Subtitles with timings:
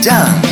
[0.00, 0.49] done.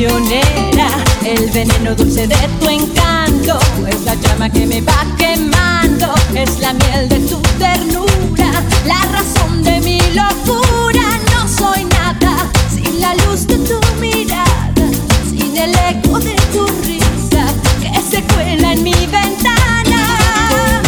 [0.00, 6.72] el veneno dulce de tu encanto, es la llama que me va quemando, es la
[6.72, 11.02] miel de tu ternura, la razón de mi locura,
[11.32, 14.88] no soy nada sin la luz de tu mirada,
[15.28, 17.44] sin el eco de tu risa
[17.80, 20.80] que se cuela en mi ventana,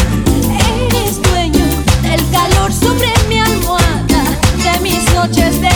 [0.86, 1.66] eres dueño
[2.02, 4.22] del calor sobre mi almohada,
[4.62, 5.69] de mis noches de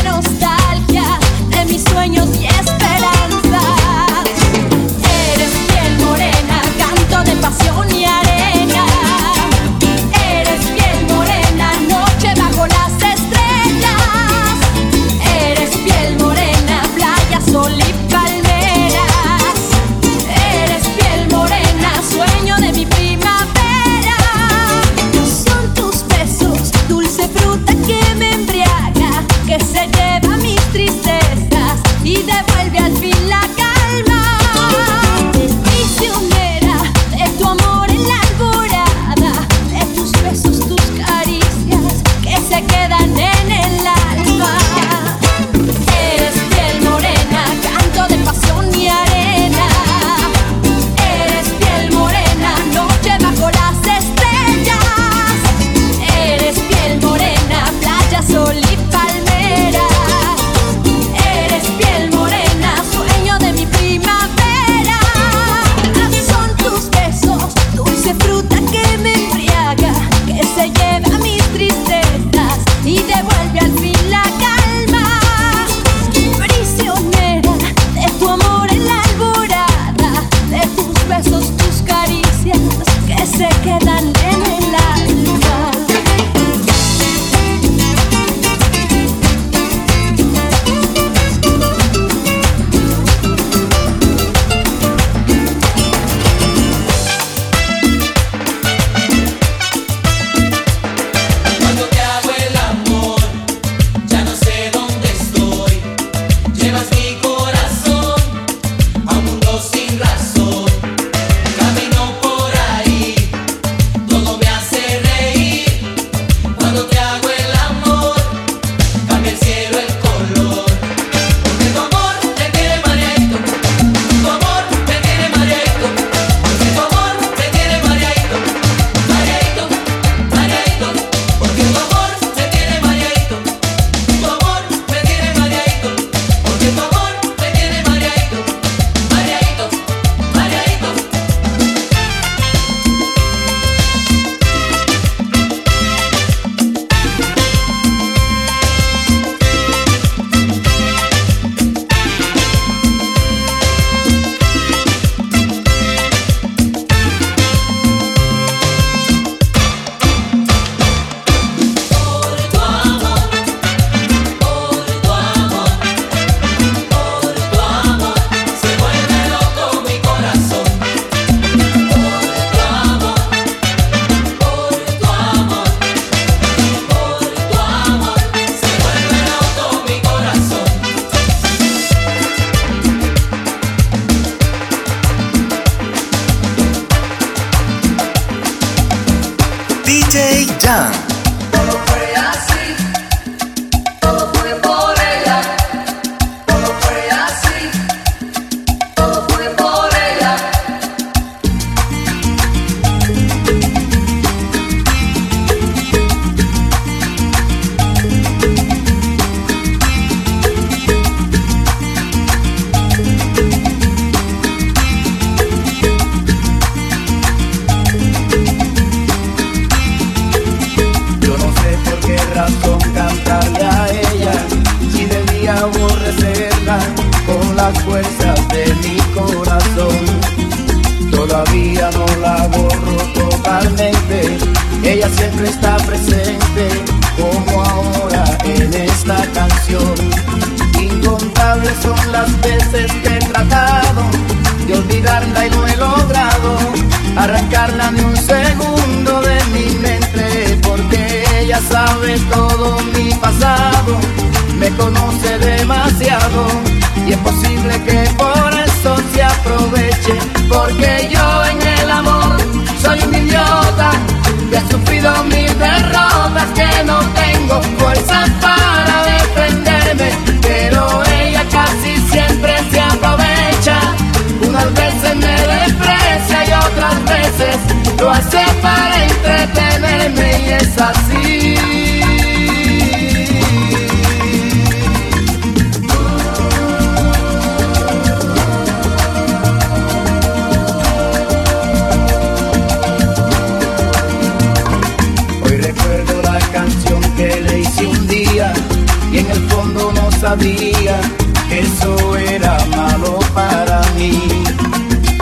[300.36, 304.20] que eso era malo para mí.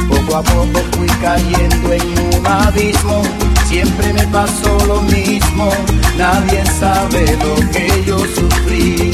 [0.09, 3.23] Poco a poco fui cayendo en un abismo,
[3.67, 5.71] siempre me pasó lo mismo,
[6.17, 9.11] nadie sabe lo que yo sufrí.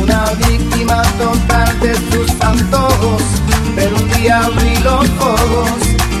[0.00, 3.22] Una víctima total de tus antojos,
[3.74, 5.70] pero un día abrí los ojos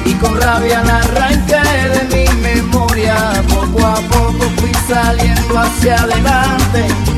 [0.04, 1.62] y con rabia la arranqué
[1.94, 3.14] de mi memoria.
[3.48, 7.17] Poco a poco fui saliendo hacia adelante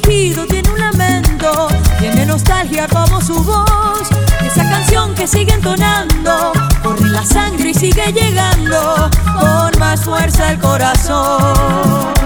[0.00, 1.68] tejido tiene un lamento,
[1.98, 4.08] tiene nostalgia como su voz.
[4.44, 10.58] Esa canción que sigue entonando, corre la sangre y sigue llegando con más fuerza el
[10.58, 12.21] corazón.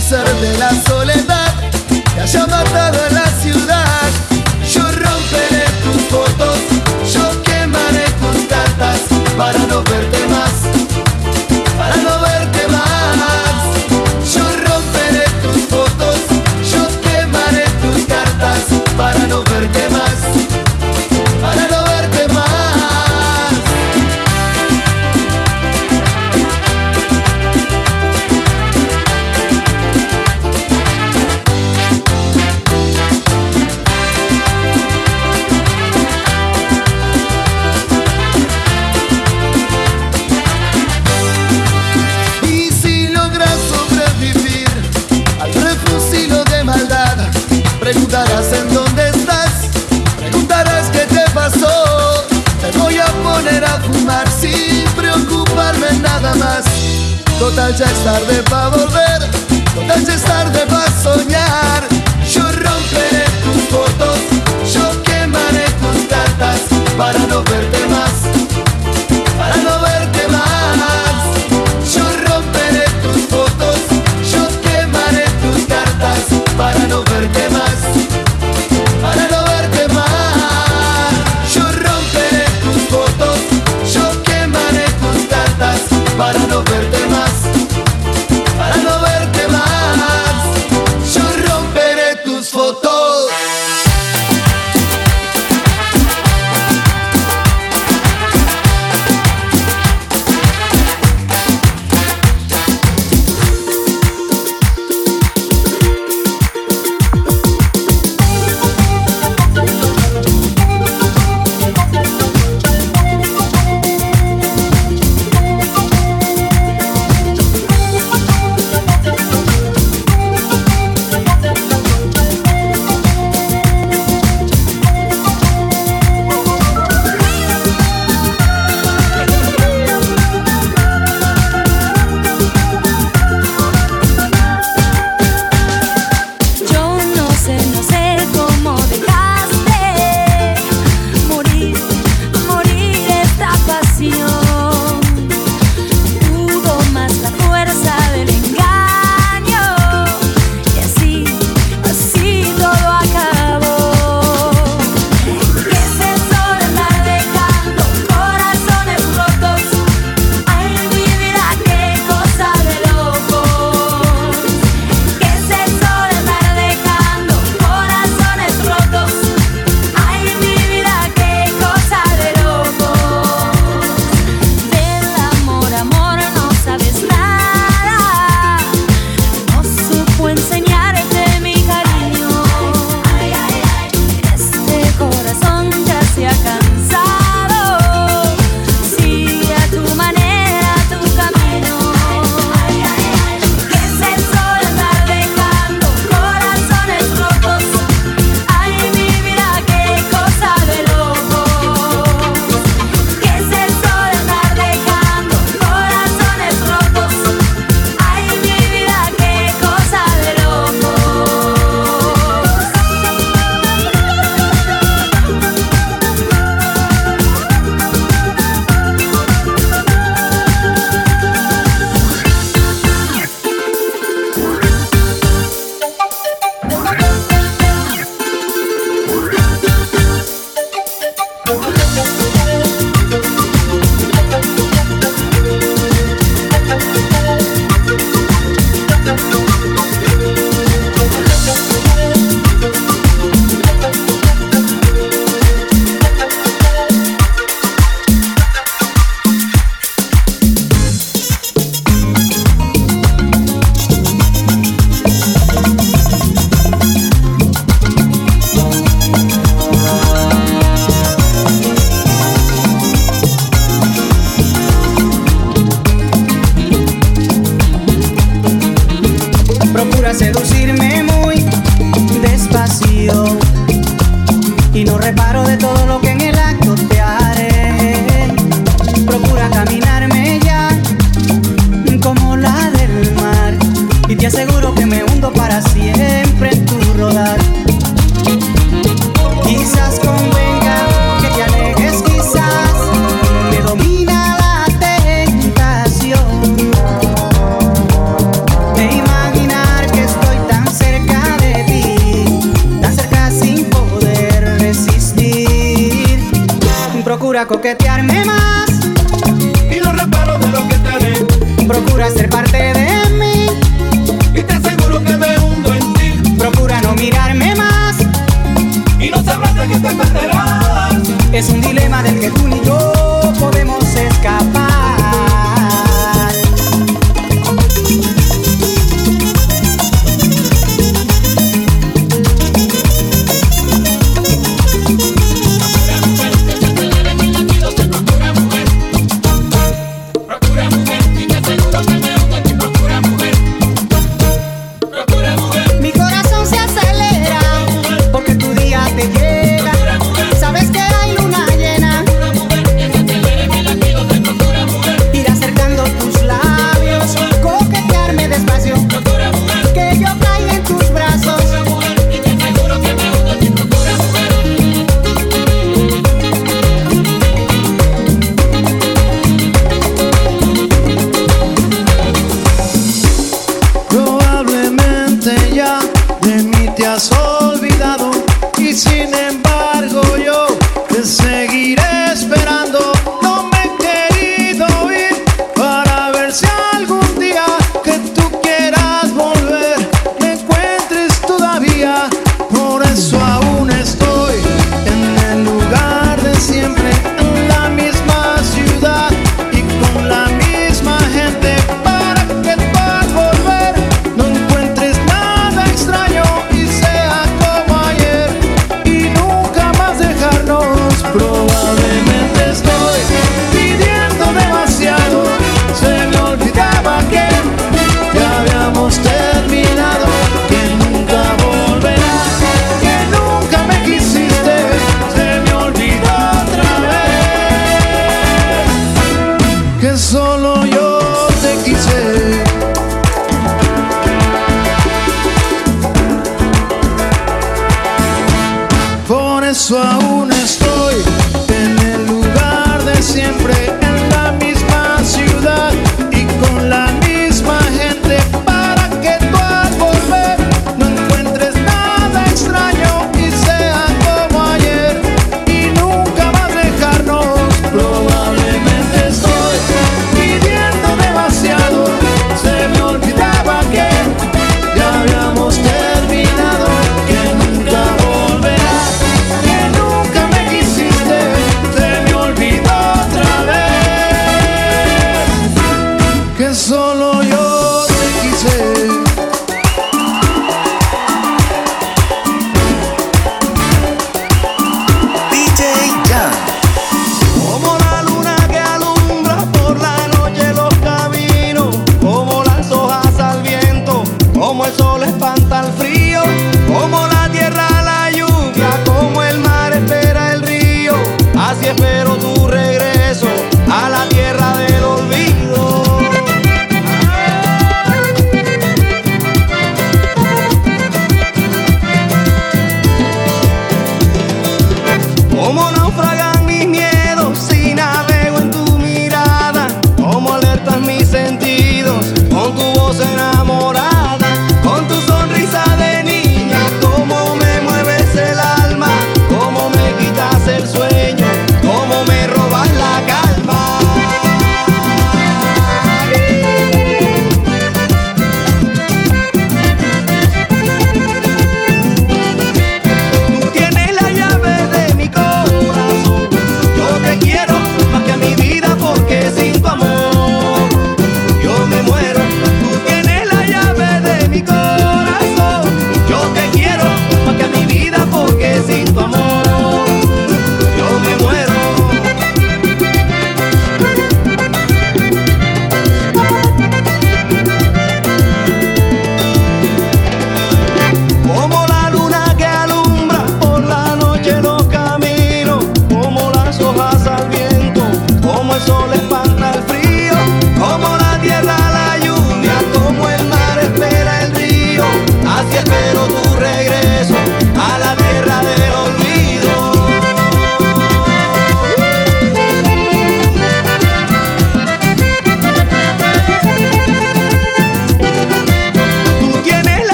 [0.00, 1.70] pensar de la soledad.
[2.14, 3.19] Que haya matado el
[57.76, 59.30] ya es tarde para volver,
[59.86, 60.79] ya es tarde para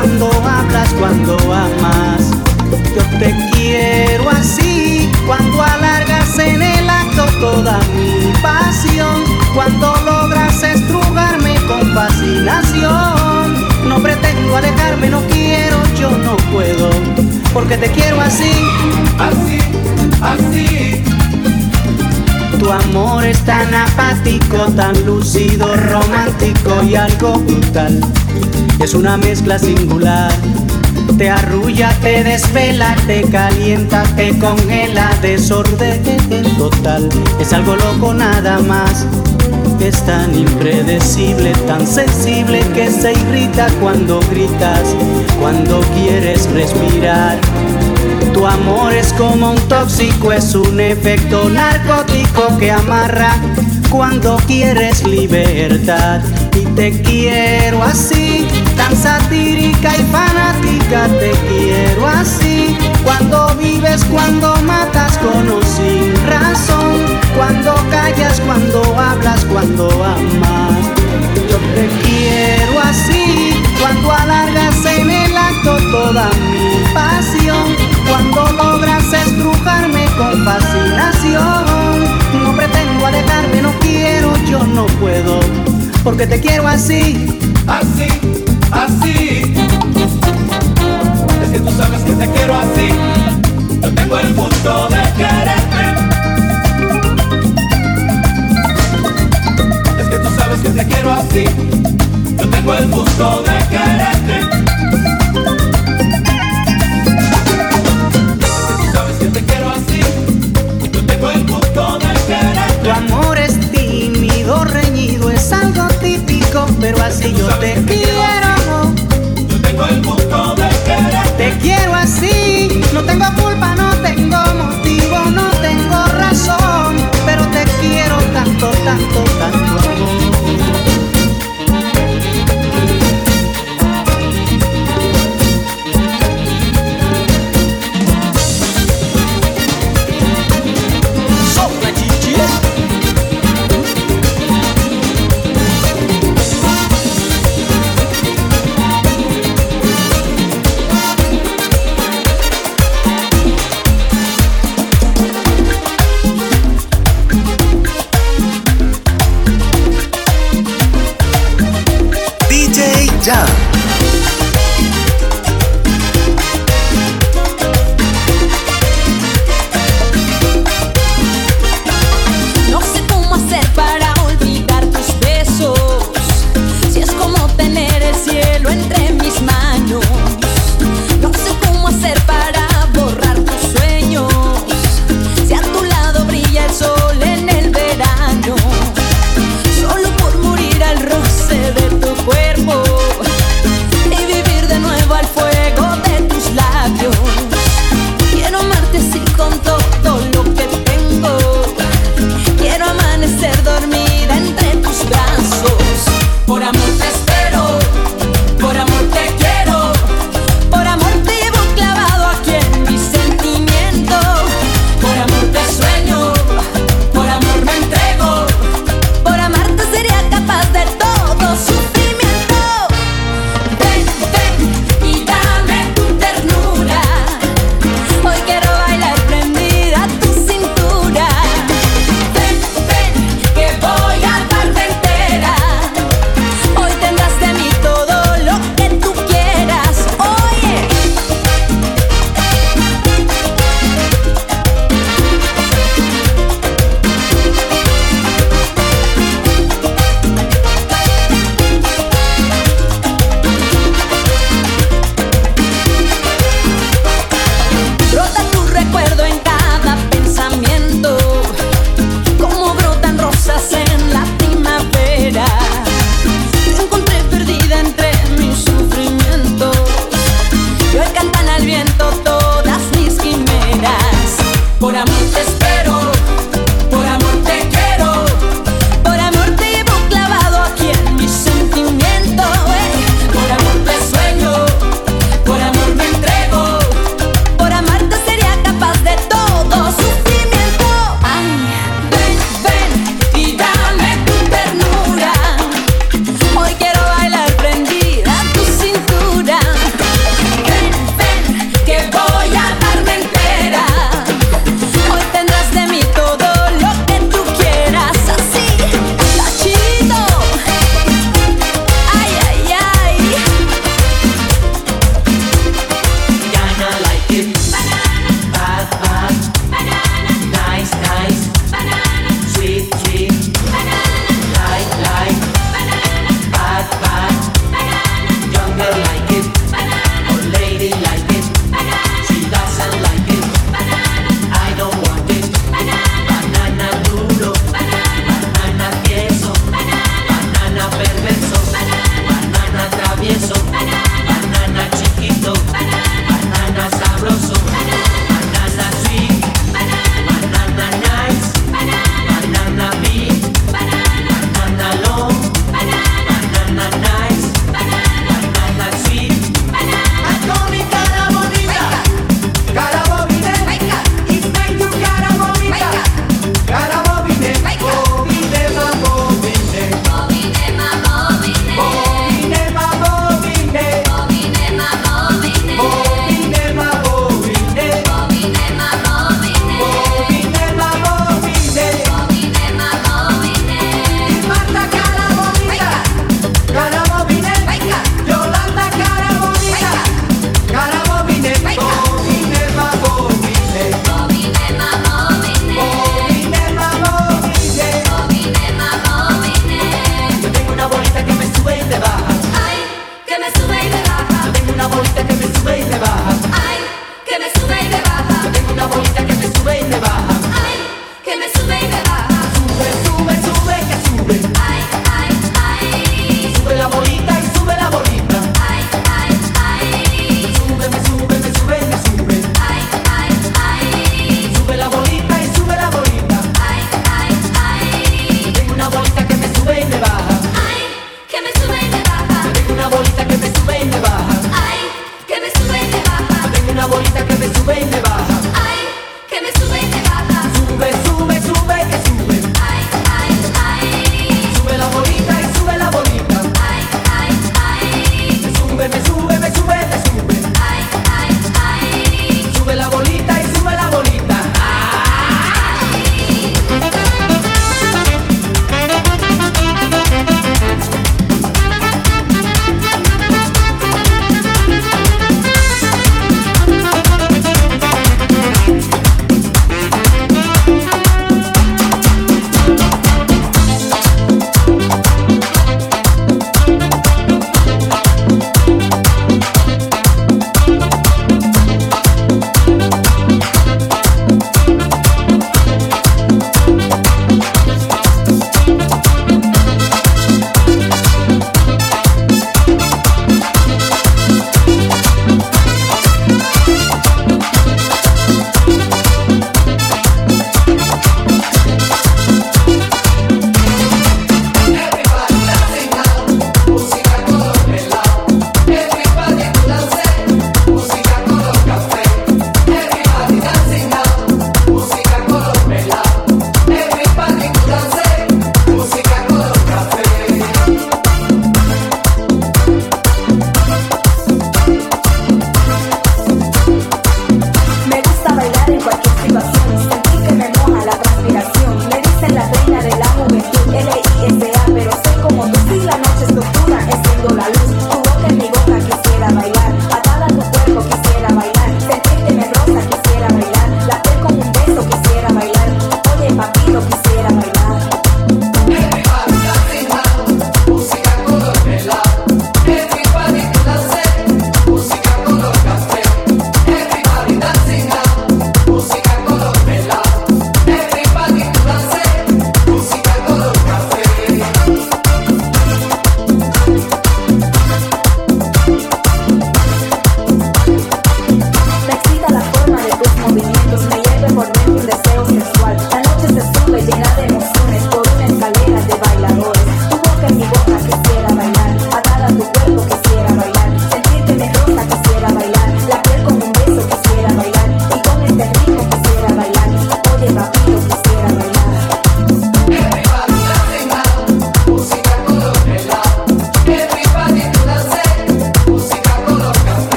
[0.00, 2.30] cuando hablas, cuando amas.
[2.96, 9.22] Yo te quiero así, cuando alargas en el acto toda mi pasión,
[9.54, 13.68] cuando logras estrugarme con fascinación.
[13.88, 16.88] No pretendo alejarme, no quiero, yo no puedo,
[17.52, 18.52] porque te quiero así,
[19.18, 19.58] así,
[20.22, 21.04] así.
[22.58, 28.00] Tu amor es tan apático, tan lúcido, romántico y algo brutal.
[28.80, 30.32] Es una mezcla singular.
[31.18, 36.02] Te arrulla, te desvela, te calienta, te congela, desorden
[36.56, 37.08] total.
[37.38, 39.06] Es algo loco nada más.
[39.80, 44.96] Es tan impredecible, tan sensible que se irrita cuando gritas,
[45.38, 47.38] cuando quieres respirar.
[48.32, 53.36] Tu amor es como un tóxico, es un efecto narcótico que amarra
[53.90, 56.22] cuando quieres libertad.
[56.54, 58.46] Y te quiero así,
[58.76, 62.76] tan satírica y fanática, te quiero así.
[63.04, 67.00] Cuando vives, cuando matas con o sin razón,
[67.36, 70.90] cuando callas, cuando hablas, cuando amas.
[71.48, 77.76] Yo te quiero así, cuando alargas en el acto toda mi pasión,
[78.08, 82.20] cuando logras estrujarme con fascinación.
[82.42, 85.40] No pretendo alejarme, no quiero, yo no puedo,
[86.02, 87.26] porque te quiero así,
[87.66, 88.08] así,
[88.70, 89.54] así.
[91.42, 92.88] Es que tú sabes que te quiero así.
[93.82, 95.84] Yo tengo el gusto de quererte.
[100.00, 101.44] Es que tú sabes que te quiero así.
[102.38, 104.39] Yo tengo el gusto de quererte.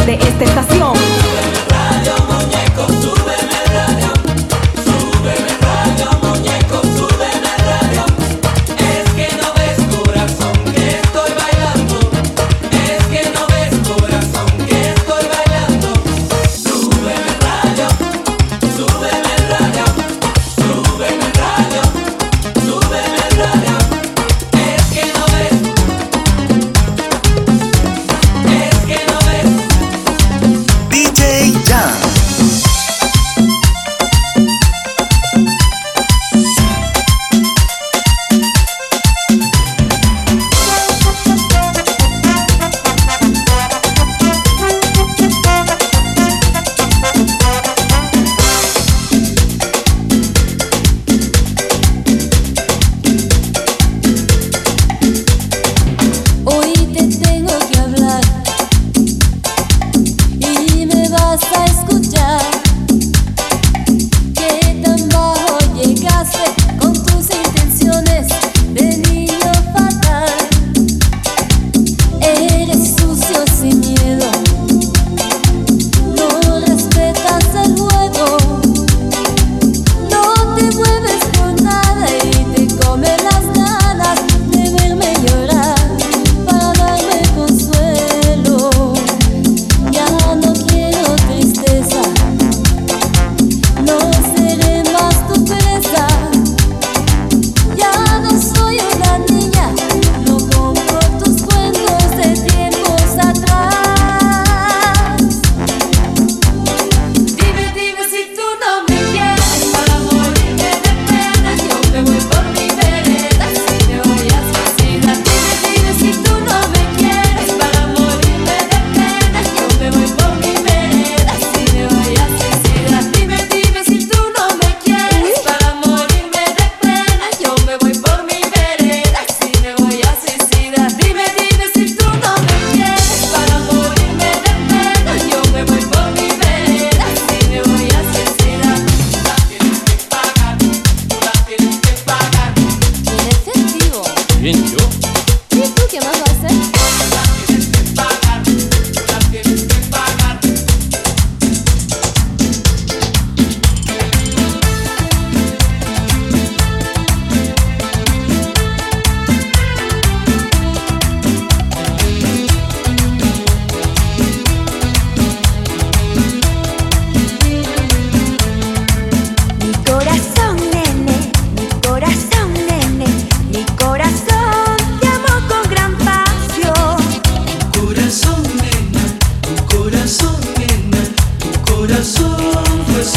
[0.00, 0.71] De esta estación.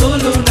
[0.05, 0.44] solo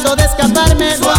[0.00, 1.09] trato de escaparme.